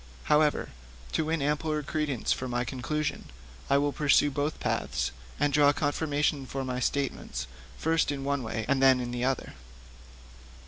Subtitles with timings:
[0.23, 0.69] However,
[1.11, 3.25] to win ampler credence for my conclusion,
[3.69, 7.45] I will pursue both paths, and draw confirmation for my statements
[7.77, 9.53] first in one way and then in the other.